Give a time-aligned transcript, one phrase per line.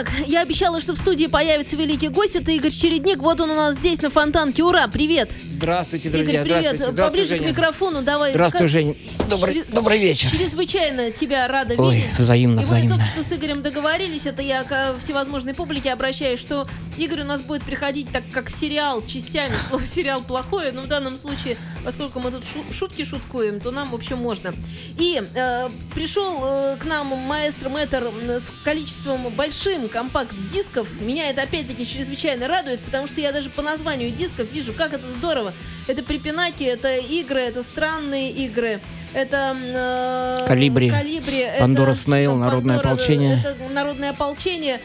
[0.00, 2.36] Итак, я обещала, что в студии появится великий гость.
[2.36, 3.18] Это Игорь Чередник.
[3.18, 4.62] Вот он у нас здесь на Фонтанке.
[4.62, 5.34] Ура, привет!
[5.56, 6.34] Здравствуйте, друзья.
[6.34, 6.60] Игорь, привет.
[6.60, 6.92] Здравствуйте.
[6.92, 7.46] Здравствуй, Поближе Женя.
[7.46, 8.30] к микрофону давай.
[8.30, 8.96] Здравствуй, Как- Жень.
[9.28, 10.30] Добрый, Чрез- добрый вечер.
[10.30, 12.16] Чрезвычайно тебя рада Ой, видеть.
[12.16, 12.94] взаимно, И взаимно.
[12.94, 17.24] мы только что с Игорем договорились, это я к всевозможной публике обращаюсь, что Игорь у
[17.24, 19.52] нас будет приходить так, как сериал, частями.
[19.68, 23.90] Слово сериал плохое, но в данном случае, поскольку мы тут шу- шутки шуткуем, то нам,
[23.90, 24.54] в общем, можно.
[24.98, 30.88] И э, пришел э, к нам маэстро Мэтр с количеством большим компакт-дисков.
[31.00, 35.08] Меня это опять-таки чрезвычайно радует, потому что я даже по названию дисков вижу, как это
[35.10, 35.52] здорово.
[35.86, 38.80] Это припинаки, это игры, это странные игры.
[39.14, 40.90] Это э, Калибри.
[40.90, 43.42] Калибри, это Пандора Снейл, там Народное Пандора, ополчение.
[43.44, 44.80] Это народное ополчение.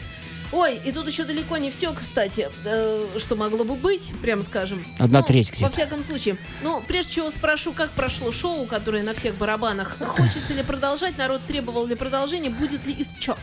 [0.54, 4.86] Ой, и тут еще далеко не все, кстати, э, что могло бы быть, прямо скажем.
[5.00, 5.72] Одна Ну, треть Во где-то.
[5.73, 6.38] всяком случае.
[6.62, 9.98] Ну, прежде чего спрошу, как прошло шоу, которое на всех барабанах.
[10.00, 11.18] Хочется ли продолжать?
[11.18, 12.52] Народ требовал ли продолжения?
[12.52, 13.36] Будет ли из чё?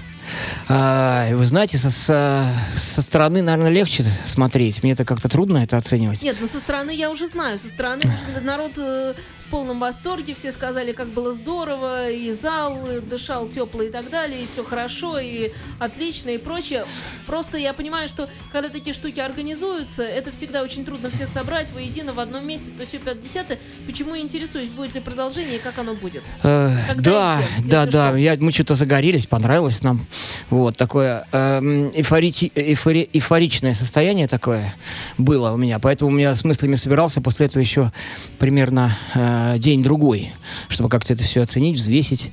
[0.69, 4.83] А, вы знаете, со, со, со стороны, наверное, легче смотреть.
[4.85, 6.23] Мне это как-то трудно это оценивать.
[6.23, 7.59] Нет, ну со стороны я уже знаю.
[7.59, 8.03] Со стороны
[8.43, 9.15] народ э,
[9.51, 10.35] полном восторге.
[10.35, 12.11] Все сказали, как было здорово.
[12.11, 14.43] И зал э, дышал тепло и так далее.
[14.43, 16.85] И все хорошо, и отлично, и прочее.
[17.27, 22.13] Просто я понимаю, что когда такие штуки организуются, это всегда очень трудно всех собрать воедино
[22.13, 22.73] в одном месте.
[22.77, 26.23] То все 50 Почему я интересуюсь, будет ли продолжение и как оно будет?
[26.43, 28.09] Э, да, и где, да, если да.
[28.09, 28.17] что.
[28.17, 30.07] Я, мы что-то загорелись, понравилось нам.
[30.49, 34.75] Вот такое эм, эйфорити- эйфори- эйфоричное состояние такое
[35.19, 35.79] было у меня.
[35.79, 37.93] Поэтому я с мыслями собирался после этого еще
[38.39, 40.33] примерно э, день-другой,
[40.69, 42.31] чтобы как-то это все оценить, взвесить.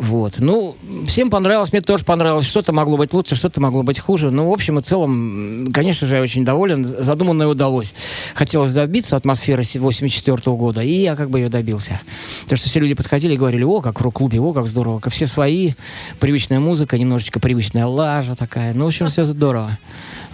[0.00, 0.34] Вот.
[0.38, 2.46] Ну, всем понравилось, мне тоже понравилось.
[2.46, 4.30] Что-то могло быть лучше, что-то могло быть хуже.
[4.30, 6.84] Ну, в общем и целом, конечно же, я очень доволен.
[6.84, 7.94] Задуманное удалось.
[8.34, 12.00] Хотелось добиться атмосферы 84 года, и я как бы ее добился.
[12.42, 15.00] Потому что все люди подходили и говорили, о, как в рок-клубе, о, как здорово.
[15.00, 15.74] Как все свои,
[16.20, 18.74] привычная музыка, немножечко привычная лажа такая.
[18.74, 19.78] Ну, в общем, все здорово.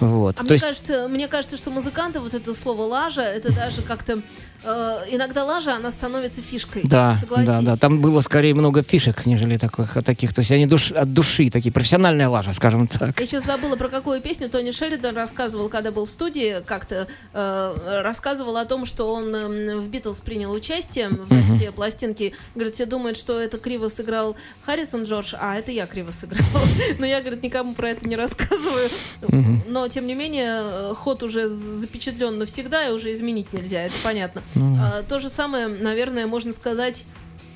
[0.00, 0.36] Вот.
[0.38, 3.82] А То мне, есть, кажется, мне кажется, что музыканты, вот это слово лажа, это даже
[3.82, 4.22] как-то...
[4.64, 6.82] э, иногда лажа, она становится фишкой.
[6.84, 7.46] да, Согласись.
[7.46, 7.76] да, да.
[7.76, 9.92] Там было скорее много фишек, нежели таких.
[10.04, 10.34] таких.
[10.34, 13.18] То есть они душ- от души такие, профессиональная лажа, скажем так.
[13.18, 18.00] Я сейчас забыла, про какую песню Тони Шеридан рассказывал, когда был в студии, как-то э,
[18.02, 22.32] рассказывал о том, что он э, в Битлз принял участие в записи пластинки.
[22.54, 26.44] Говорит, все думают, что это криво сыграл Харрисон Джордж, а это я криво сыграл.
[26.98, 28.88] Но я, говорит, никому про это не рассказываю.
[29.68, 34.42] Но, тем не менее, э, ход уже запечатлен навсегда, и уже изменить нельзя, это понятно.
[34.80, 37.04] А, То же самое, наверное, можно сказать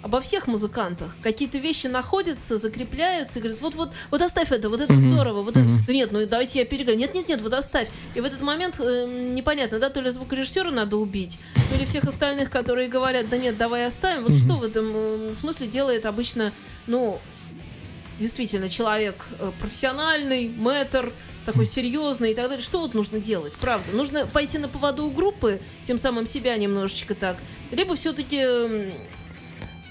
[0.05, 1.17] обо всех музыкантах.
[1.23, 5.57] Какие-то вещи находятся, закрепляются, и говорят, вот, вот, вот оставь это, вот это здорово, вот
[5.57, 7.89] это- да нет, ну давайте я переговорю, нет, нет, нет, вот оставь.
[8.15, 12.05] И в этот момент э, непонятно, да, то ли звукорежиссера надо убить, то ли всех
[12.05, 14.25] остальных, которые говорят, да нет, давай оставим.
[14.25, 16.53] Вот что в этом э, смысле делает обычно,
[16.87, 17.19] ну,
[18.19, 21.15] действительно, человек э, профессиональный, мэтр,
[21.47, 22.63] такой серьезный и так далее.
[22.63, 23.55] Что вот нужно делать?
[23.55, 27.39] Правда, нужно пойти на поводу у группы, тем самым себя немножечко так,
[27.71, 28.93] либо все-таки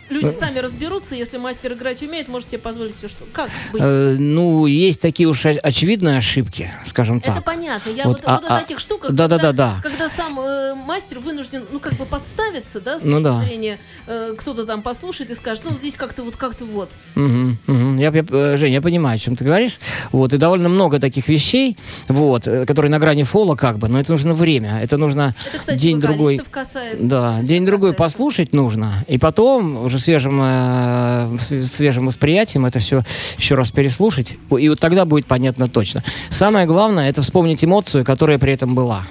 [0.09, 3.25] люди сами разберутся, если мастер играть умеет, может себе позволить все что.
[3.33, 3.81] Как быть?
[3.83, 7.43] Э, ну, есть такие уж очевидные ошибки, скажем Это так.
[7.45, 7.89] понятно.
[7.91, 9.79] Я Вот, вот, а- вот о а- таких штуках, да-да-да-да.
[9.81, 13.39] когда, когда сам э, мастер вынужден, ну, как бы подставиться, да, с Ну точки да.
[13.39, 16.91] зрения, э, кто-то там послушает и скажет, ну, здесь как-то вот, как-то вот.
[17.15, 17.97] Мгм, мгм.
[17.97, 19.79] Я, я, э, Жень, я понимаю, о чем ты говоришь.
[20.11, 21.77] Вот, и довольно много таких вещей,
[22.07, 25.59] вот, э, которые на грани фола как бы, но это нужно время, это нужно Это,
[25.59, 26.37] кстати, день-другой.
[26.37, 27.07] вокалистов касается.
[27.07, 33.03] Да, день-другой послушать нужно, и потом уже свежим, э, свежим восприятием это все
[33.37, 36.03] еще раз переслушать, и вот тогда будет понятно точно.
[36.29, 39.03] Самое главное, это вспомнить эмоцию, которая при этом была.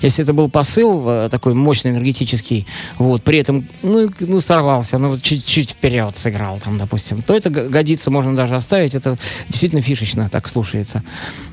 [0.00, 2.66] Если это был посыл э, такой мощный, энергетический,
[2.98, 8.10] вот, при этом, ну, ну сорвался, ну, чуть-чуть вперед сыграл, там, допустим, то это годится,
[8.10, 9.16] можно даже оставить, это
[9.48, 11.02] действительно фишечно так слушается.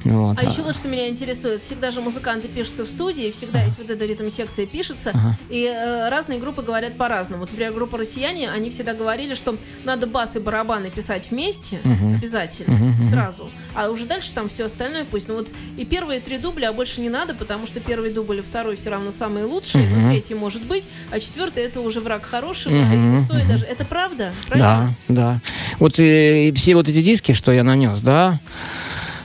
[0.03, 0.37] Вот.
[0.39, 1.61] А еще вот что меня интересует.
[1.61, 5.13] Всегда же музыканты пишутся в студии, всегда есть вот эта ритм-секция пишется,
[5.49, 7.41] и э, разные группы говорят по-разному.
[7.41, 11.79] Вот, например, группа «Россияне», они всегда говорили, что надо бас и барабаны писать вместе,
[12.17, 13.49] обязательно, сразу.
[13.73, 15.27] А уже дальше там все остальное пусть.
[15.27, 18.41] Ну вот и первые три дубля, а больше не надо, потому что первый дубль и
[18.41, 22.73] второй все равно самые лучшие, но третий может быть, а четвертый это уже враг хорошего,
[22.73, 23.65] и не стоит даже.
[23.65, 24.33] Это правда?
[24.49, 24.95] Да, Правильно?
[25.07, 25.41] да.
[25.77, 28.39] Вот э, и все вот эти диски, что я нанес, да,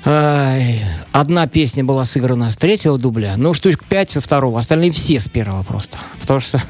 [0.05, 5.29] Одна песня была сыграна с третьего дубля, ну, штук пять со второго, остальные все с
[5.29, 5.99] первого просто.
[6.21, 6.61] Потому что,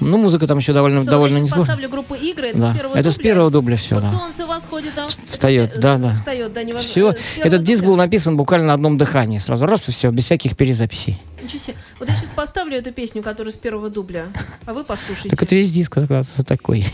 [0.00, 1.60] ну, музыка там еще довольно, Что, довольно несложная.
[1.66, 3.30] поставлю группу игры, это Да, с первого это с дубля.
[3.30, 4.10] первого дубля все, Вот да.
[4.12, 6.14] солнце восходит, там Встает, с- да, да.
[6.16, 6.90] Встает, да, невозможно.
[6.90, 7.88] Все, С первого этот диск дубля.
[7.90, 9.38] был написан буквально на одном дыхании.
[9.38, 11.20] Сразу раз и все, без всяких перезаписей.
[11.42, 11.76] Ничего себе.
[11.98, 14.26] Вот я сейчас поставлю эту песню, которая с первого дубля,
[14.66, 15.28] а вы послушайте.
[15.30, 16.86] Так это весь диск как раз такой.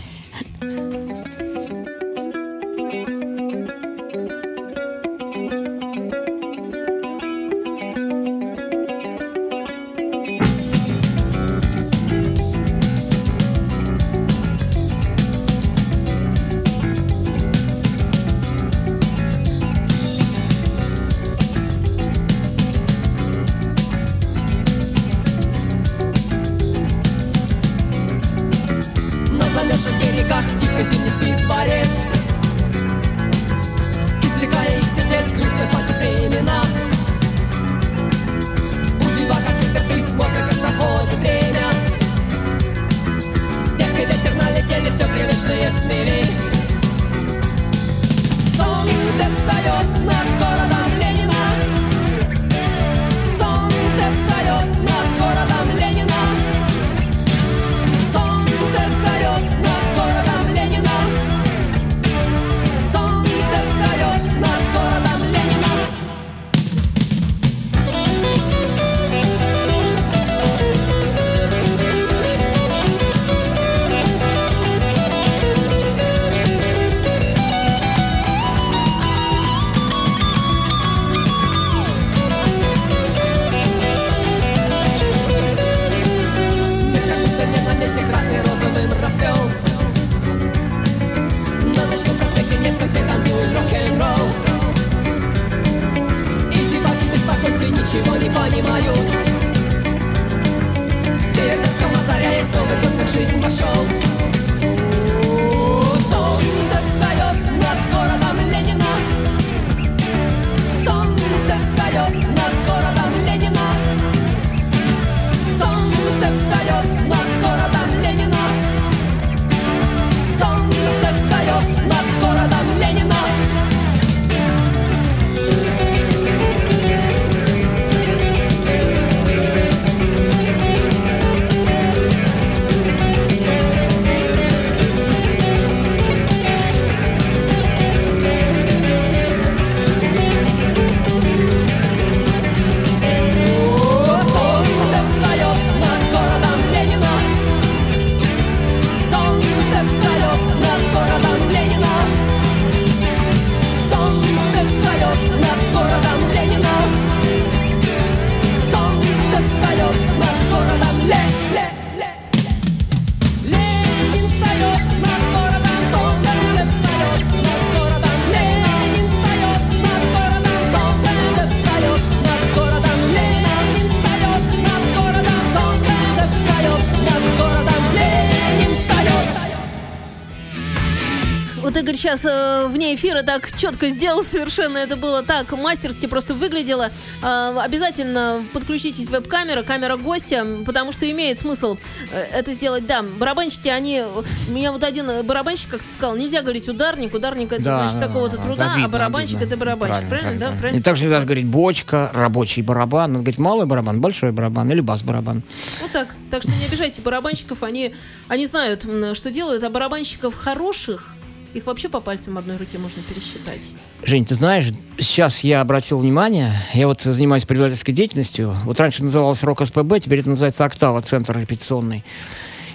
[181.97, 184.77] Сейчас э, вне эфира так четко сделал совершенно.
[184.77, 186.91] Это было так мастерски просто выглядело.
[187.21, 191.77] Э, обязательно подключитесь веб-камера, камера гостя, потому что имеет смысл
[192.11, 192.85] э, это сделать.
[192.85, 194.03] Да, барабанщики, они...
[194.47, 197.13] У меня вот один барабанщик как-то сказал, нельзя говорить ударник.
[197.13, 200.07] Ударник это значит такого-то труда, а барабанщик это барабанщик.
[200.07, 200.51] Правильно, да?
[200.51, 203.13] Правильно И также надо говорить бочка, рабочий барабан.
[203.13, 205.43] Надо говорить малый барабан, большой барабан или бас-барабан.
[205.81, 206.15] Вот так.
[206.29, 207.95] Так что не обижайте барабанщиков, они,
[208.27, 211.13] они знают, что делают, а барабанщиков хороших,
[211.53, 213.61] их вообще по пальцам одной руки можно пересчитать.
[214.03, 214.67] Жень, ты знаешь,
[214.99, 218.55] сейчас я обратил внимание, я вот занимаюсь преподавательской деятельностью.
[218.63, 222.03] Вот раньше называлось Рок СПБ, теперь это называется Октава, центр репетиционный.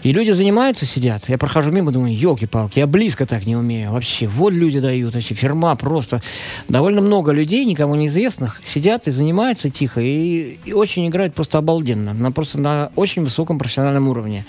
[0.03, 1.29] И люди занимаются, сидят.
[1.29, 3.93] Я прохожу мимо, думаю, елки-палки, я близко так не умею.
[3.93, 6.23] Вообще, вот люди дают, вообще, фирма просто.
[6.69, 12.13] Довольно много людей, никому неизвестных, сидят и занимаются тихо, и, и очень играют просто обалденно.
[12.15, 14.45] На, просто на очень высоком профессиональном уровне.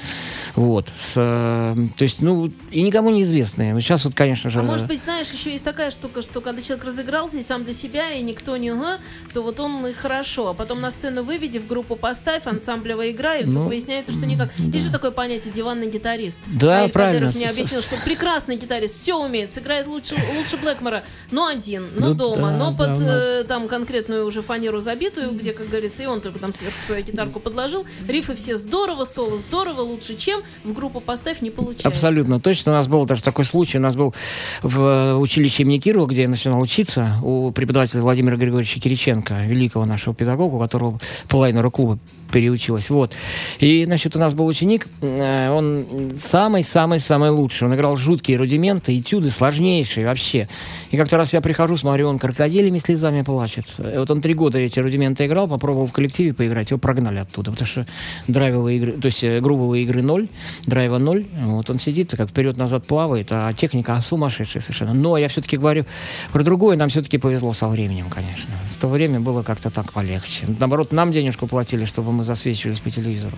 [0.55, 0.89] Вот.
[0.95, 3.79] С, э, то есть, ну, и никому неизвестные.
[3.81, 4.59] Сейчас вот, конечно же...
[4.59, 7.73] А может быть, знаешь, еще есть такая штука, что когда человек разыгрался и сам для
[7.73, 8.97] себя, и никто не ага,
[9.33, 10.49] то вот он и хорошо.
[10.49, 14.51] А потом на сцену выведи, в группу поставь, ансамблевая игра, и Ну, выясняется, что никак.
[14.57, 16.41] Есть же такое понятие называете диванный гитарист.
[16.47, 17.27] Да, Аэль правильно.
[17.27, 22.09] Кадыров мне объяснил, что прекрасный гитарист, все умеет, сыграет лучше, лучше Блэкмора, но один, но
[22.09, 25.67] Ну дома, да, но да, под нас- э, там конкретную уже фанеру забитую, где, как
[25.69, 27.85] говорится, и он только там сверху свою гитарку подложил.
[28.07, 31.87] Рифы все здорово, соло здорово, лучше, чем в группу поставь не получается.
[31.87, 32.71] Абсолютно точно.
[32.71, 33.77] У нас был даже такой случай.
[33.77, 34.13] У нас был
[34.61, 39.85] в э, училище имени Кирова, где я начинал учиться, у преподавателя Владимира Григорьевича Кириченко, великого
[39.85, 41.97] нашего педагога, у которого половина клуба
[42.33, 42.89] переучилась.
[42.89, 43.13] Вот.
[43.59, 45.85] И, значит, у нас был ученик, э, он
[46.17, 47.67] самый-самый-самый лучший.
[47.67, 50.49] Он играл жуткие рудименты, этюды сложнейшие вообще.
[50.89, 53.65] И как-то раз я прихожу, смотрю, он крокодилями слезами плачет.
[53.77, 57.51] И вот он три года эти рудименты играл, попробовал в коллективе поиграть, его прогнали оттуда,
[57.51, 57.85] потому что
[58.27, 60.27] драйвовые игры, то есть э, грувовые игры ноль,
[60.65, 61.27] драйва ноль.
[61.39, 64.93] Вот он сидит, как вперед-назад плавает, а техника сумасшедшая совершенно.
[64.95, 65.85] Но я все-таки говорю
[66.31, 68.53] про другое, нам все-таки повезло со временем, конечно.
[68.71, 70.47] В то время было как-то так полегче.
[70.47, 73.37] Наоборот, нам денежку платили, чтобы мы засвечивались по телевизору.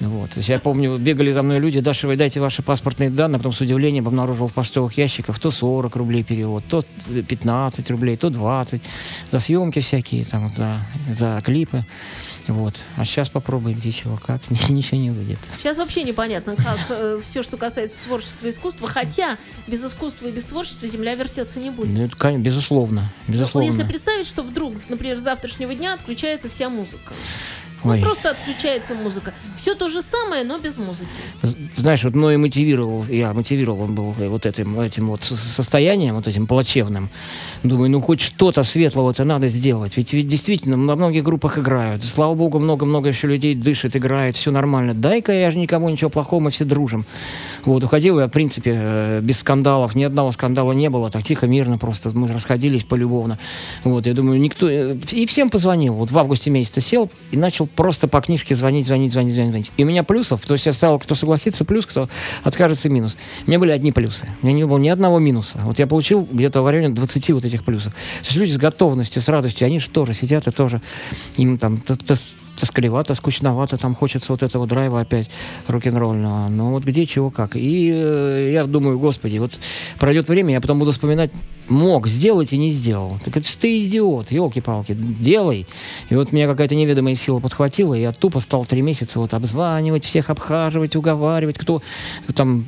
[0.00, 0.30] Вот.
[0.30, 3.52] То есть я помню, бегали за мной люди, Даша, вы дайте ваши паспортные данные, потом
[3.52, 8.82] с удивлением обнаружил в почтовых ящиках то 40 рублей перевод, то 15 рублей, то 20.
[9.30, 11.84] За съемки всякие, там, за, за клипы.
[12.48, 12.74] Вот.
[12.96, 15.38] А сейчас попробуй, где чего, как, ничего не выйдет.
[15.58, 20.46] Сейчас вообще непонятно, как все, что касается творчества и искусства, хотя без искусства и без
[20.46, 21.92] творчества земля вертеться не будет.
[21.92, 23.66] Ну, это, конечно, безусловно, Ну, безусловно.
[23.66, 27.14] Если представить, что вдруг, например, с завтрашнего дня отключается вся музыка.
[27.84, 29.34] Ну, просто отключается музыка.
[29.56, 31.08] Все то же самое, но без музыки.
[31.74, 36.28] Знаешь, вот мной мотивировал, я мотивировал был э, вот этим, этим вот со- состоянием, вот
[36.28, 37.10] этим плачевным.
[37.62, 39.96] Думаю, ну хоть что-то светлого-то надо сделать.
[39.96, 42.04] Ведь, ведь действительно на многих группах играют.
[42.04, 44.94] Слава богу, много-много еще людей дышит, играет, все нормально.
[44.94, 47.04] Дай-ка я же никому ничего плохого, мы все дружим.
[47.64, 49.94] Вот, уходил я, в принципе, э, без скандалов.
[49.94, 51.10] Ни одного скандала не было.
[51.10, 52.10] Так тихо, мирно просто.
[52.10, 53.38] Мы расходились полюбовно.
[53.84, 54.68] Вот, я думаю, никто...
[54.68, 55.94] э, И всем позвонил.
[55.94, 59.50] Вот в августе месяце сел и начал просто по книжке звонить, звонить, звонить, звонить.
[59.50, 59.72] звонить.
[59.76, 62.08] И у меня плюсов, то есть я ставил, кто согласится, плюс, кто
[62.42, 63.16] откажется, минус.
[63.46, 64.28] У меня были одни плюсы.
[64.42, 65.60] У меня не было ни одного минуса.
[65.62, 67.92] Вот я получил где-то в районе 20 вот этих плюсов.
[67.92, 70.80] То есть люди с готовностью, с радостью, они же тоже сидят и тоже
[71.36, 71.78] им там
[72.62, 75.30] тоскливато, скучновато, там хочется вот этого драйва опять
[75.66, 76.48] рок-н-ролльного.
[76.48, 77.56] Но вот где, чего, как.
[77.56, 79.58] И э, я думаю, господи, вот
[79.98, 81.30] пройдет время, я потом буду вспоминать,
[81.72, 83.18] мог сделать и не сделал.
[83.24, 85.66] Так это ж ты идиот, елки-палки, делай.
[86.10, 90.04] И вот меня какая-то неведомая сила подхватила, и я тупо стал три месяца вот обзванивать,
[90.04, 91.82] всех обхаживать, уговаривать, кто
[92.34, 92.66] там,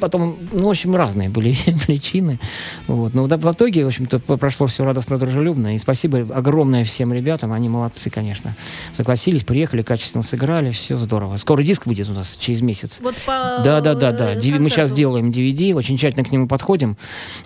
[0.00, 1.54] потом, ну, в общем, разные были
[1.86, 2.38] причины.
[2.86, 3.14] Вот.
[3.14, 5.74] Но в итоге, в общем-то, прошло все радостно, дружелюбно.
[5.74, 8.56] И спасибо огромное всем ребятам, они молодцы, конечно.
[8.92, 11.36] Согласились, приехали, качественно сыграли, все здорово.
[11.36, 12.98] Скоро диск выйдет у нас через месяц.
[13.00, 14.32] Вот по Да, да, да, да.
[14.34, 16.96] э, Мы сейчас делаем DVD, очень тщательно к нему подходим.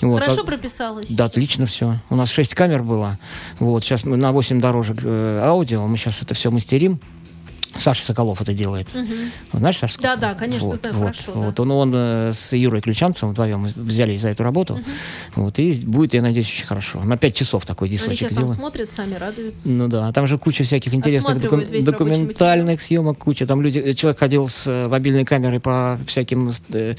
[0.00, 0.20] Вот.
[0.20, 0.44] Хорошо Со-
[0.80, 1.10] прописалось.
[1.10, 1.99] да, отлично все.
[2.08, 3.18] У нас 6 камер было.
[3.58, 5.87] Вот, сейчас мы на 8 дорожек э, аудио.
[5.87, 7.00] Мы сейчас это все мастерим.
[7.79, 8.89] Саша Соколов это делает.
[9.53, 10.21] Знаешь, Саша Соколов?
[10.21, 11.41] Да, да, конечно, вот, знаю, вот, хорошо, да.
[11.41, 14.81] Вот он, он э, с Юрой Ключанцевым вдвоем взялись за эту работу.
[15.35, 17.03] Вот, и будет, я надеюсь, очень хорошо.
[17.03, 18.59] На 5 часов такой Они дисочек сейчас там делаем.
[18.59, 19.69] смотрят, сами радуются.
[19.69, 23.47] Ну да, а там же куча всяких интересных рабочий документальных съемок, куча.
[23.47, 26.95] Там люди, э, человек ходил с э, мобильной камерой по всяким э,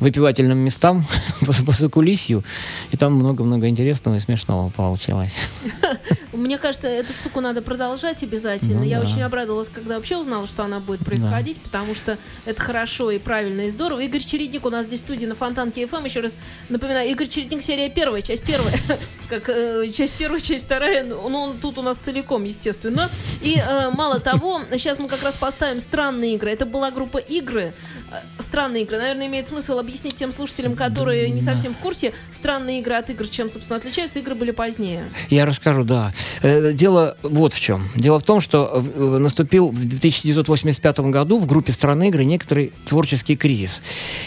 [0.00, 1.06] выпивательным местам,
[1.40, 2.44] по, по закулисью,
[2.90, 5.50] и там много-много интересного и смешного получилось.
[6.38, 8.80] Мне кажется, эту штуку надо продолжать обязательно.
[8.80, 9.06] Ну Я да.
[9.06, 13.62] очень обрадовалась, когда вообще узнала, что она будет происходить, потому что это хорошо и правильно
[13.62, 14.00] и здорово.
[14.00, 16.04] Игорь Чередник у нас здесь в студии на Фонтанке ФМ.
[16.04, 18.74] Еще раз напоминаю, Игорь Чередник серия первая, часть первая.
[19.28, 21.04] Как э, часть первая, часть вторая.
[21.04, 23.10] Ну, ну, он тут у нас целиком, естественно.
[23.42, 26.50] И э, мало того, сейчас мы как раз поставим странные игры.
[26.50, 27.74] Это была группа игры.
[28.10, 28.98] Э, Странные игры.
[28.98, 33.26] Наверное, имеет смысл объяснить тем слушателям, которые не совсем в курсе, странные игры от игр
[33.28, 34.18] чем, собственно, отличаются.
[34.18, 35.10] Игры были позднее.
[35.28, 36.12] Я расскажу, да.
[36.42, 37.82] Э, Дело вот в чем.
[37.94, 43.36] Дело в том, что э, наступил в 1985 году в группе страны игры некоторый творческий
[43.36, 43.82] кризис.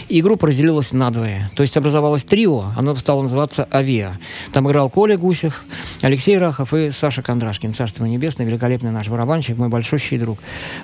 [0.08, 1.50] И группа разделилась надвое.
[1.56, 4.18] То есть образовалось трио, оно стало называться «Авиа».
[4.52, 5.64] Там играл Коля Гусев,
[6.00, 7.74] Алексей Рахов и Саша Кондрашкин.
[7.74, 10.38] Царство небесное, великолепный наш барабанщик, мой большущий друг.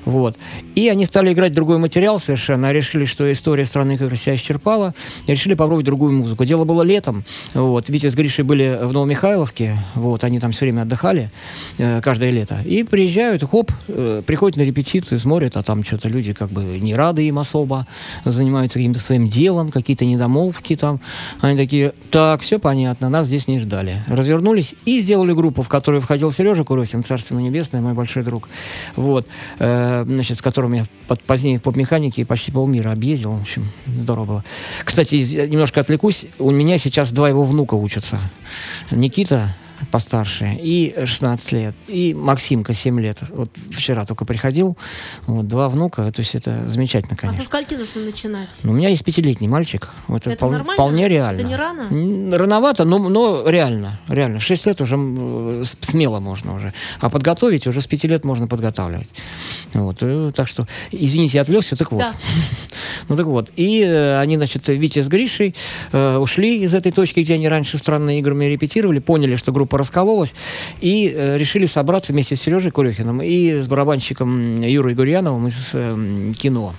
[0.05, 0.37] Вот.
[0.75, 2.69] И они стали играть другой материал совершенно.
[2.89, 4.95] Решили, что история страны игр себя исчерпала.
[5.27, 6.47] И решили попробовать другую музыку.
[6.47, 7.23] Дело было летом.
[7.53, 7.91] Вот.
[7.91, 9.77] Витя с Гришей были в Новомихайловке.
[9.95, 10.25] Вот.
[10.25, 11.31] Они там все время отдыхали
[11.77, 12.63] э, каждое лето.
[12.65, 16.95] И приезжают, хоп, э, приходят на репетицию, смотрят, а там что-то люди как бы не
[16.95, 17.87] рады им особо,
[18.25, 21.01] занимаются каким-то своим делом, какие-то недомолвки там.
[21.43, 24.03] Они такие, так, все понятно, нас здесь не ждали.
[24.09, 28.49] Развернулись и сделали группу, в которую входил Сережа Курохин, Царство ему небесное, мой большой друг.
[28.97, 29.27] Вот.
[29.59, 33.33] Э, значит, с которым я под- позднее в поп-механике почти полмира объездил.
[33.33, 34.45] В общем, здорово было.
[34.85, 35.15] Кстати,
[35.49, 36.27] немножко отвлекусь.
[36.39, 38.21] У меня сейчас два его внука учатся.
[38.91, 39.55] Никита
[39.91, 43.23] постарше, и 16 лет, и Максимка 7 лет.
[43.31, 44.77] Вот вчера только приходил,
[45.27, 47.43] вот, два внука, то есть это замечательно, А конечно.
[47.43, 48.51] со скольки нужно начинать?
[48.63, 49.89] Ну, у меня есть пятилетний мальчик.
[50.09, 50.75] Вот Это вполне, нормально?
[50.75, 51.41] вполне реально.
[51.41, 52.39] Это не рано?
[52.39, 53.99] Рановато, но, но реально.
[54.09, 54.39] Реально.
[54.39, 54.97] В 6 лет уже
[55.65, 56.73] с- смело можно уже.
[57.01, 59.09] А подготовить уже с 5 лет можно подготавливать.
[59.75, 59.99] Вот.
[60.01, 61.99] э, Так что, извините, я отвлекся, так вот.
[62.01, 62.13] Да.
[63.09, 63.51] Ну так вот.
[63.57, 65.55] И э, они, значит, Витя с Гришей
[65.93, 70.35] э, ушли из этой точки, где они раньше странными играми репетировали, поняли, что группа раскололась,
[70.81, 76.33] и э, решили собраться вместе с Сережей Курехиным и с барабанщиком Юрой Гурьяновым из э,
[76.39, 76.75] кино.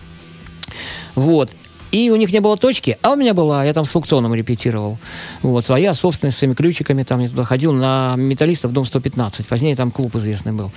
[1.15, 1.55] Вот.
[1.91, 4.99] И у них не было точки, а у меня была, я там с аукционом репетировал.
[5.41, 9.75] Вот, своя собственность, с своими ключиками, там я туда ходил на металлистов дом 115, позднее
[9.75, 10.71] там клуб известный был.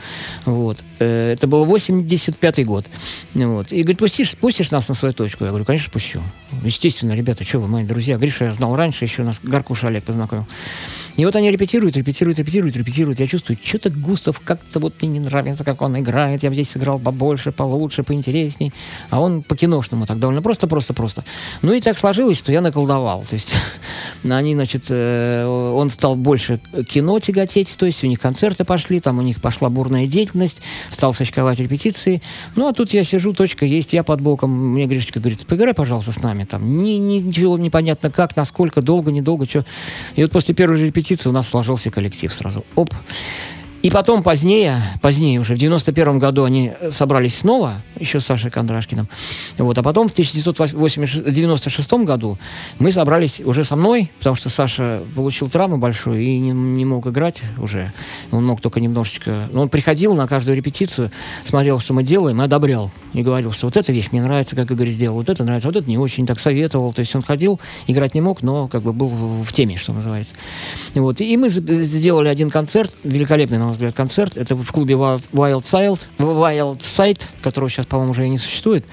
[0.47, 0.79] Вот.
[0.99, 2.87] Э, Это был 85-й год.
[3.35, 3.73] Вот.
[3.73, 5.45] И говорит, пустишь, пустишь нас на свою точку?
[5.45, 6.23] Я говорю, конечно, пущу.
[6.65, 8.17] Естественно, ребята, что вы, мои друзья.
[8.19, 10.47] Гриша я знал раньше, еще нас Гаркуша Олег познакомил.
[11.17, 13.21] И вот они репетируют, репетируют, репетируют, репетируют.
[13.21, 16.43] Я чувствую, что-то Густав как-то вот мне не нравится, как он играет.
[16.43, 18.73] Я бы здесь сыграл побольше, получше, поинтересней.
[19.11, 20.67] А он по-киношному так довольно просто,
[21.03, 21.25] просто.
[21.63, 23.25] Ну и так сложилось, что я наколдовал.
[23.29, 23.53] То есть
[24.31, 29.19] они, значит, э, он стал больше кино тяготеть, то есть у них концерты пошли, там
[29.19, 32.23] у них пошла бурная деятельность, стал сочковать репетиции.
[32.55, 34.75] Ну а тут я сижу, точка есть, я под боком.
[34.75, 36.45] Мне Гришечка говорит, поиграй, пожалуйста, с нами.
[36.45, 39.65] Там ни- ничего непонятно как, насколько, долго, недолго, что.
[40.15, 42.65] И вот после первой же репетиции у нас сложился коллектив сразу.
[42.77, 42.95] Оп.
[43.83, 48.49] И потом позднее, позднее уже, в 91 году они э, собрались снова, еще с Сашей
[48.49, 49.09] Кондрашкиным.
[49.59, 52.39] Вот, а потом в 1996 году
[52.79, 57.09] мы собрались уже со мной, потому что Саша получил травму большую и не, не мог
[57.09, 57.93] играть уже.
[58.31, 59.49] Он мог только немножечко...
[59.51, 61.11] Но он приходил на каждую репетицию,
[61.45, 62.93] смотрел, что мы делаем, и одобрял.
[63.15, 65.77] И говорил, что вот эта вещь мне нравится, как Игорь сделал, вот это нравится, вот
[65.77, 66.93] это не очень, так советовал.
[66.93, 69.93] То есть он ходил, играть не мог, но как бы был в, в теме, что
[69.93, 70.35] называется.
[70.95, 71.21] Вот.
[71.21, 74.37] И мы сделали один концерт, великолепный, на мой взгляд, концерт.
[74.37, 78.85] Это в клубе Wild, Wild Side, Wild Side, которого сейчас, по-моему, уже и не существует.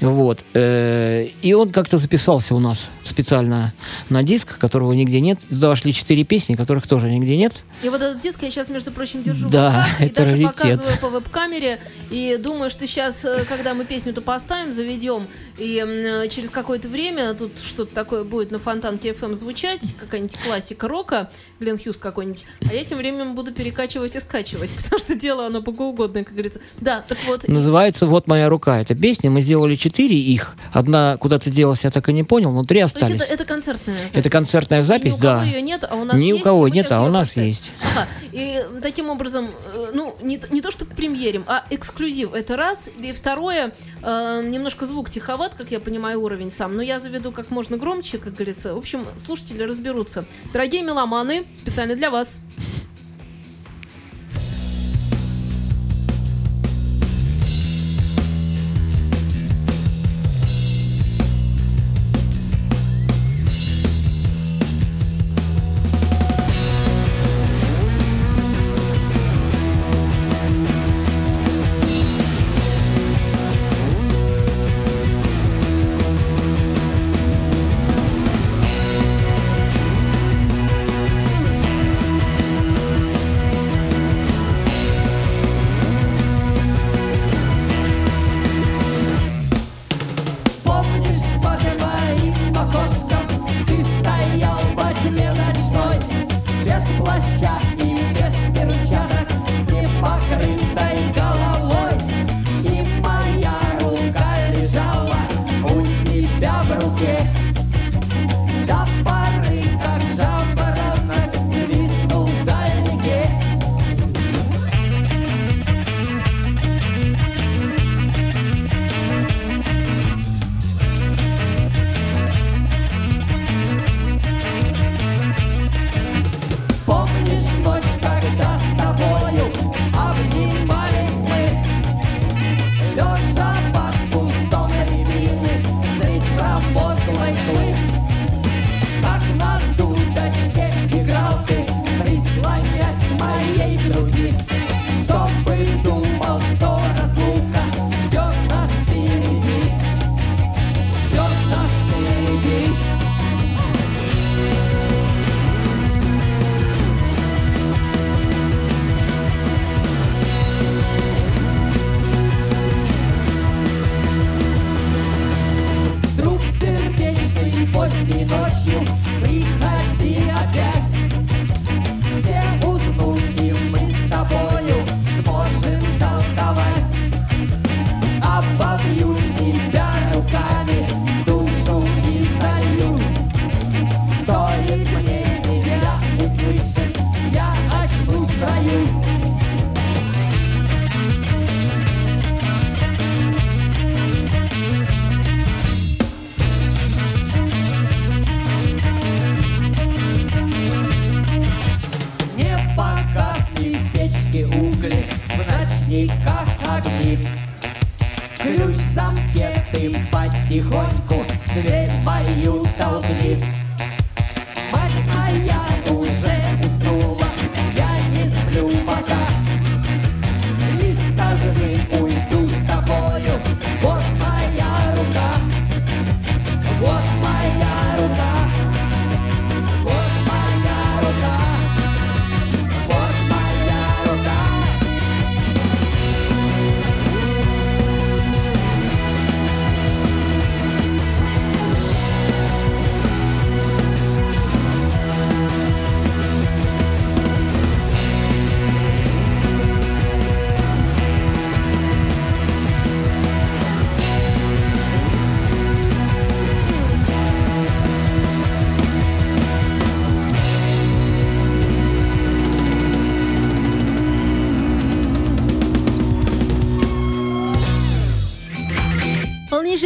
[0.00, 0.44] Вот.
[0.54, 3.72] Э, И он как-то записался у нас специально
[4.08, 5.38] на диск, которого нигде нет.
[5.48, 7.64] Туда вошли четыре песни, которых тоже нигде нет.
[7.82, 10.32] И вот этот диск я сейчас, между прочим, держу Да, в руках и это даже
[10.32, 10.54] раритет.
[10.54, 11.80] показываю по веб-камере.
[12.10, 17.32] И думаю, что сейчас, э, когда мы песню-то поставим, заведем, и э, через какое-то время
[17.34, 22.74] тут что-то такое будет на Фонтанке FM звучать, какая-нибудь классика рока, Глен Хьюз какой-нибудь, а
[22.74, 26.60] я тем временем буду перекачивать и скачивать, потому что дело оно богоугодное, как говорится.
[26.80, 28.80] Да, так вот, Называется «Вот моя рука».
[28.80, 29.30] Это песня.
[29.30, 30.56] Мы сделали четыре их.
[30.72, 33.20] Одна куда-то делась, я так и не понял, но три то есть остались.
[33.22, 34.10] это, это концертная запись.
[34.14, 35.44] Это концертная запись, Ни у кого да.
[35.44, 37.28] ее нет, а у нас Ни у есть, кого и мы нет, а у нас
[37.28, 37.48] поставим.
[37.48, 37.72] есть.
[37.94, 38.08] Ага.
[38.32, 42.34] И таким образом, э, ну, не, не то, что премьерим, а эксклюзив.
[42.34, 42.90] Это раз.
[43.00, 46.76] И второе, э, немножко звук тиховат, как я понимаю, уровень сам.
[46.76, 48.74] Но я заведу как можно громче, как говорится.
[48.74, 50.24] В общем, слушатели разберутся.
[50.52, 52.40] Дорогие меломаны, специально для вас.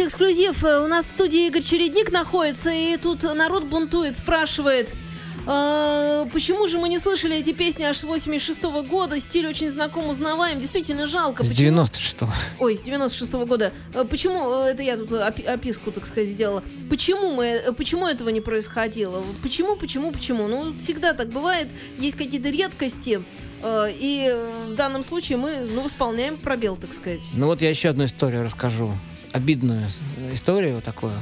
[0.03, 0.63] Эксклюзив.
[0.63, 4.93] Э, У нас в студии Игорь Чередник находится, и тут народ бунтует, спрашивает,
[5.47, 9.19] «Э, почему же мы не слышали эти песни аж с 86 года?
[9.19, 10.59] Стиль очень знаком, узнаваем.
[10.59, 11.43] Действительно жалко.
[11.43, 12.31] С Почему- 96-го.
[12.59, 13.71] Ой, с 96 года.
[13.93, 16.63] Э, Почему, э, это я тут опи- описку, так сказать, сделала.
[16.89, 19.23] Почему мы, э, почему этого не происходило?
[19.41, 20.47] Почему, почему, почему?
[20.47, 21.67] Ну, всегда так бывает.
[21.99, 23.23] Есть какие-то редкости.
[23.63, 24.31] э, И
[24.67, 27.21] в данном случае мы, ну, восполняем пробел, так сказать.
[27.33, 28.93] Ну вот я еще одну историю расскажу.
[29.31, 29.89] Обидную
[30.33, 31.13] историю такую.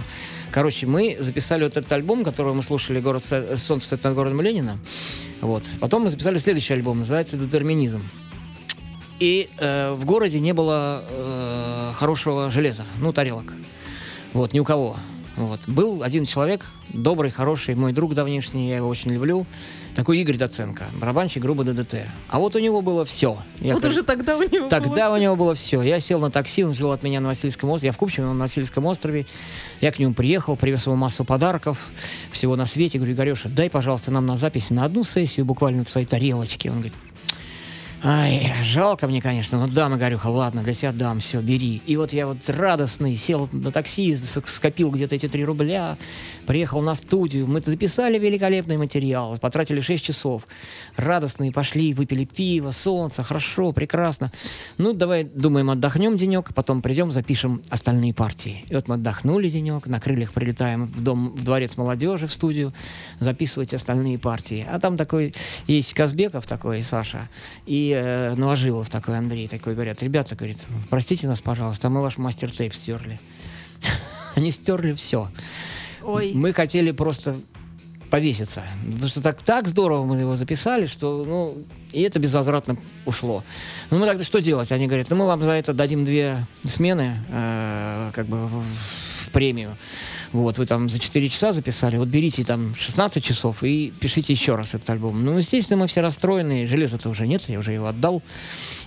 [0.54, 4.40] Короче, мы записали вот этот альбом, который мы слушали «Город Со- «Солнце стоит над городом
[4.40, 4.78] Ленина».
[5.42, 5.64] Вот.
[5.80, 8.04] Потом мы записали следующий альбом, называется «Детерминизм».
[9.20, 13.56] И э, в городе не было э, хорошего железа, ну, тарелок.
[14.34, 14.98] Вот, ни у кого.
[15.36, 15.62] Вот.
[15.68, 19.48] Был один человек, добрый, хороший, мой друг давнишний, я его очень люблю,
[19.96, 22.08] такой Игорь Доценко, барабанщик группы ДДТ.
[22.30, 23.38] А вот у него было все.
[23.60, 25.82] Я вот говорю, уже тогда у него Тогда было у него было все.
[25.82, 27.88] Я сел на такси, он жил от меня на Васильском острове.
[27.88, 29.26] Я в Купчино, он на Васильском острове.
[29.82, 31.80] Я к нему приехал, привез ему массу подарков,
[32.32, 32.98] всего на свете.
[32.98, 36.68] Говорю, Игореша, дай, пожалуйста, нам на запись на одну сессию буквально свои тарелочки.
[36.68, 36.94] Он говорит,
[38.06, 41.82] Ай, жалко мне, конечно, но дам, Игорюха, ладно, для тебя дам, все, бери.
[41.86, 45.98] И вот я вот радостный сел на такси, скопил где-то эти три рубля,
[46.46, 50.50] приехал на студию, мы записали великолепный материал, потратили 6 часов.
[50.98, 54.34] Радостные пошли, выпили пиво, солнце, хорошо, прекрасно.
[54.78, 58.66] Ну, давай, думаем, отдохнем денек, потом придем, запишем остальные партии.
[58.68, 62.74] И вот мы отдохнули денек, на крыльях прилетаем в дом, в дворец молодежи, в студию,
[63.22, 64.68] записывать остальные партии.
[64.70, 65.34] А там такой
[65.68, 67.30] есть Казбеков такой, Саша,
[67.66, 72.74] и э, Новожилов такой Андрей, такой говорят, ребята, говорит, простите нас, пожалуйста, мы ваш мастер-тейп
[72.74, 73.20] стерли.
[74.36, 75.30] Они стерли все.
[76.04, 76.32] Ой.
[76.34, 77.36] Мы хотели просто
[78.14, 78.62] повеситься.
[78.86, 81.58] Потому что так, так здорово мы его записали, что, ну,
[81.92, 82.78] и это безвозвратно
[83.08, 83.44] ушло.
[83.90, 84.72] Ну, мы тогда что делать?
[84.72, 89.30] Они говорят, ну, мы вам за это дадим две смены, э, как бы, в, в
[89.32, 89.76] премию.
[90.34, 94.56] Вот, вы там за 4 часа записали, вот берите там 16 часов и пишите еще
[94.56, 95.24] раз этот альбом.
[95.24, 98.24] Ну, естественно, мы все расстроены, железа-то уже нет, я уже его отдал.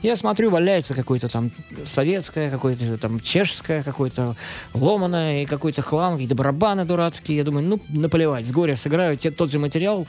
[0.02, 1.52] Я смотрю, валяется какое-то там
[1.84, 4.36] советское, какое-то там чешское, какое-то
[4.74, 7.38] ломаное, и какой-то хлам, какие-то барабаны дурацкие.
[7.38, 10.06] Я думаю, ну, наплевать, с горя сыграю те, тот же материал,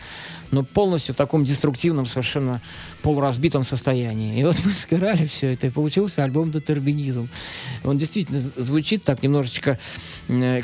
[0.49, 2.61] но полностью в таком деструктивном, совершенно
[3.03, 4.39] полуразбитом состоянии.
[4.39, 7.29] И вот мы сыграли все это, и получился альбом «Детерминизм».
[7.83, 9.77] Он действительно звучит так немножечко
[10.27, 10.61] э,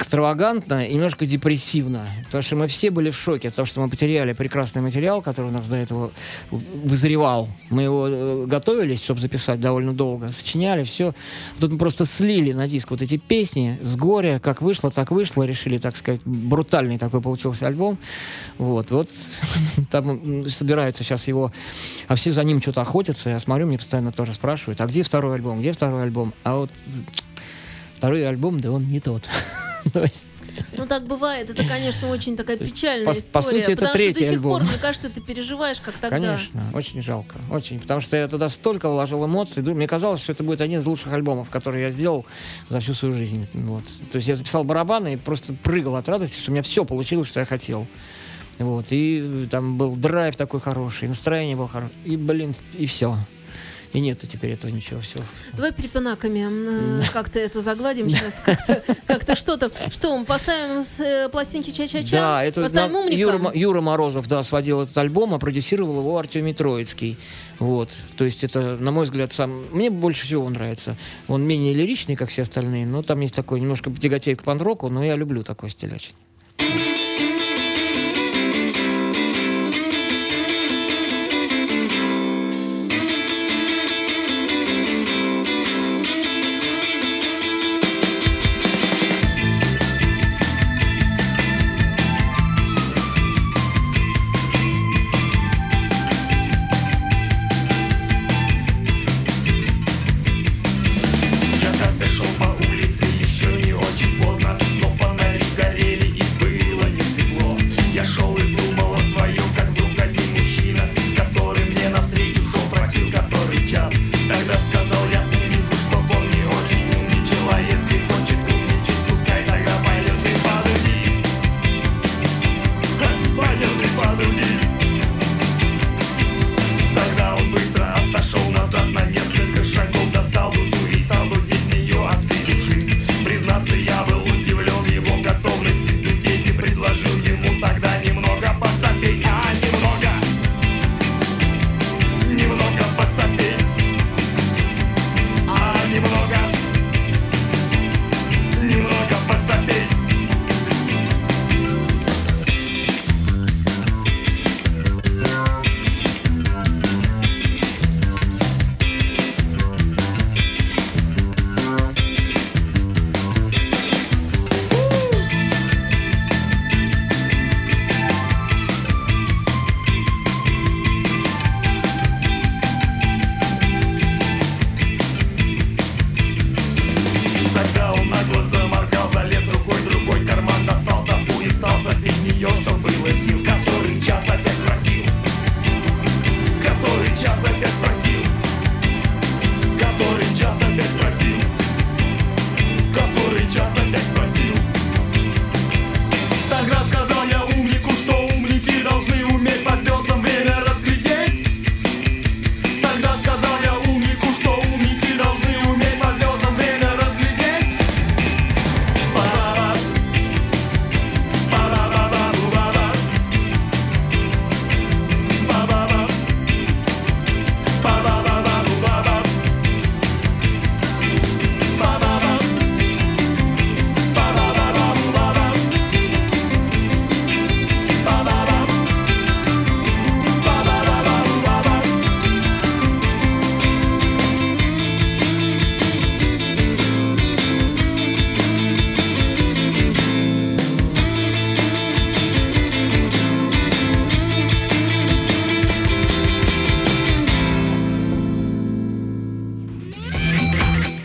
[0.63, 3.89] экстравагантно и немножко депрессивно, потому что мы все были в шоке от того, что мы
[3.89, 6.12] потеряли прекрасный материал, который у нас до этого
[6.52, 7.49] вызревал.
[7.69, 11.13] Мы его э, готовились, чтобы записать довольно долго, сочиняли, все.
[11.60, 15.43] Тут мы просто слили на диск вот эти песни с горя, как вышло, так вышло,
[15.43, 17.97] решили, так сказать, брутальный такой получился альбом.
[18.58, 19.10] Вот, вот
[19.91, 21.52] там собираются сейчас его,
[22.08, 25.36] а все за ним что-то охотятся, я смотрю, мне постоянно тоже спрашивают, а где второй
[25.36, 26.34] альбом, где второй альбом?
[26.43, 26.71] А вот
[27.95, 29.23] второй альбом, да он не тот.
[29.93, 30.34] То есть
[30.78, 31.50] Ну, так бывает.
[31.50, 33.32] Это, конечно, очень такая печальная по- история.
[33.32, 34.52] по сути, это потому что третий до сих альбом.
[34.60, 36.20] пор, мне кажется, ты переживаешь, как тогда.
[36.20, 40.44] Конечно, очень жалко, очень, потому что я туда столько вложил эмоций, мне казалось, что это
[40.44, 42.26] будет один из лучших альбомов, которые я сделал
[42.70, 43.84] за всю свою жизнь, вот.
[44.12, 47.28] То есть я записал барабаны и просто прыгал от радости, что у меня все получилось,
[47.28, 47.88] что я хотел.
[48.60, 53.18] Вот, и там был драйв такой хороший, настроение было хорошее, и, блин, и все.
[53.93, 55.19] И нету теперь этого ничего, все.
[55.53, 59.71] Давай перепинаками э, как-то это загладим сейчас, как-то как что-то.
[59.91, 62.12] Что, мы поставим с э, пластинки Ча-Ча-Ча?
[62.12, 62.62] Да, это?
[63.12, 67.19] Юра, Мо- Юра Морозов, да, сводил этот альбом, а продюсировал его Артемий Троицкий.
[67.60, 67.91] Вот.
[68.17, 69.65] То есть это, на мой взгляд, сам...
[69.71, 70.97] Мне больше всего нравится.
[71.27, 75.03] Он менее лиричный, как все остальные, но там есть такой, немножко тяготеет к панк-року, но
[75.03, 77.03] я люблю такой стиль очень.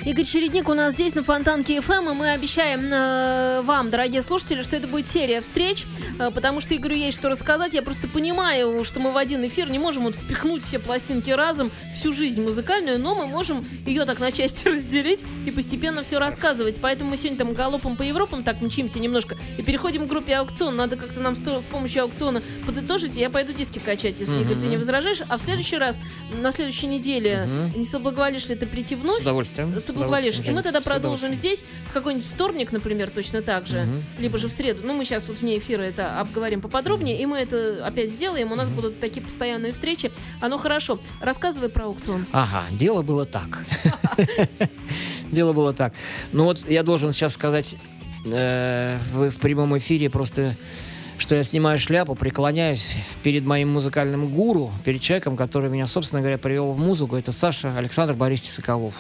[0.09, 4.63] Игорь Чередник у нас здесь на Фонтанке ФМ, и мы обещаем э, вам, дорогие слушатели,
[4.63, 5.85] что это будет серия встреч,
[6.19, 7.75] э, потому что Игорю есть что рассказать.
[7.75, 11.71] Я просто понимаю, что мы в один эфир не можем вот впихнуть все пластинки разом,
[11.95, 16.79] всю жизнь музыкальную, но мы можем ее так на части разделить и постепенно все рассказывать.
[16.81, 20.75] Поэтому мы сегодня там галопом по Европам так мчимся немножко и переходим к группе аукцион.
[20.75, 24.69] Надо как-то нам с помощью аукциона подытожить, и я пойду диски качать, если, Игорь, ты
[24.69, 25.19] не возражаешь.
[25.29, 26.01] А в следующий раз,
[26.33, 29.21] на следующей неделе, не соблаговолишь ли ты прийти С вновь?
[29.21, 29.79] удовольствием.
[29.79, 33.87] с удовольствием, И мы тогда продолжим здесь, в какой-нибудь вторник, например, точно так же,
[34.19, 34.83] либо же в среду.
[34.85, 38.53] Ну, мы сейчас вот вне эфира это обговорим поподробнее, и мы это опять сделаем.
[38.53, 40.11] У нас будут такие постоянные встречи.
[40.41, 41.01] Оно хорошо.
[41.21, 42.27] Рассказывай про аукцион.
[42.33, 43.65] Ага, дело было так.
[45.31, 45.93] Дело было так.
[46.33, 47.77] Ну вот я должен сейчас сказать
[48.25, 50.57] э, в, в прямом эфире просто,
[51.19, 56.39] что я снимаю шляпу, преклоняюсь перед моим музыкальным гуру, перед человеком, который меня, собственно говоря,
[56.39, 57.17] привел в музыку.
[57.17, 58.95] Это Саша Александр Борисович Соколов.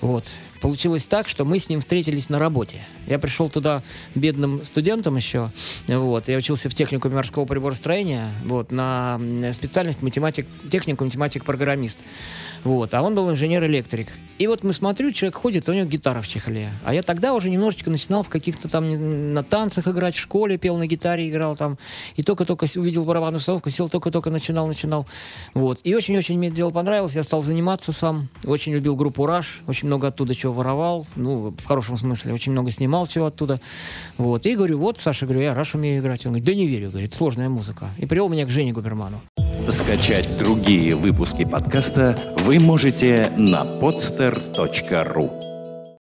[0.00, 0.24] Вот.
[0.60, 2.78] Получилось так, что мы с ним встретились на работе.
[3.06, 3.82] Я пришел туда
[4.14, 5.50] бедным студентом еще.
[5.86, 6.28] Вот.
[6.28, 8.30] Я учился в техникуме морского приборостроения.
[8.44, 8.70] Вот.
[8.72, 9.20] На
[9.52, 11.98] специальность математик, техникум математик-программист.
[12.64, 12.94] Вот.
[12.94, 14.08] А он был инженер-электрик.
[14.38, 16.72] И вот мы смотрю, человек ходит, у него гитара в чехле.
[16.84, 20.76] А я тогда уже немножечко начинал в каких-то там на танцах играть, в школе пел,
[20.76, 21.78] на гитаре играл там.
[22.16, 25.06] И только-только увидел барабанную установку, сел, только-только начинал, начинал.
[25.54, 25.80] Вот.
[25.84, 27.14] И очень-очень мне это дело понравилось.
[27.14, 28.28] Я стал заниматься сам.
[28.44, 29.46] Очень любил группу Rush.
[29.68, 31.06] Очень много оттуда чего воровал.
[31.16, 32.32] Ну, в хорошем смысле.
[32.32, 33.60] Очень много снимал чего оттуда.
[34.18, 34.46] Вот.
[34.46, 36.24] И говорю, вот, Саша, говорю, я Rush умею играть.
[36.26, 37.90] Он говорит, да не верю, говорит, сложная музыка.
[37.98, 39.20] И привел меня к Жене Губерману.
[39.68, 45.45] Скачать другие выпуски подкаста вы можете на podster.ru.